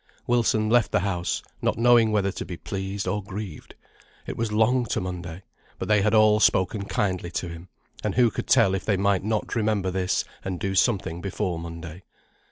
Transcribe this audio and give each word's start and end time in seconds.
Wilson 0.25 0.67
left 0.67 0.91
the 0.91 1.01
house, 1.01 1.43
not 1.61 1.77
knowing 1.77 2.09
whether 2.11 2.31
to 2.31 2.43
be 2.43 2.57
pleased 2.57 3.07
or 3.07 3.21
grieved. 3.23 3.75
It 4.25 4.35
was 4.35 4.51
long 4.51 4.87
to 4.87 4.99
Monday, 4.99 5.43
but 5.77 5.87
they 5.87 6.01
had 6.01 6.15
all 6.15 6.39
spoken 6.39 6.85
kindly 6.85 7.29
to 7.33 7.49
him, 7.49 7.69
and 8.03 8.15
who 8.15 8.31
could 8.31 8.47
tell 8.47 8.73
if 8.73 8.83
they 8.83 8.97
might 8.97 9.23
not 9.23 9.55
remember 9.55 9.91
this, 9.91 10.25
and 10.43 10.59
do 10.59 10.73
something 10.73 11.21
before 11.21 11.59
Monday. 11.59 12.01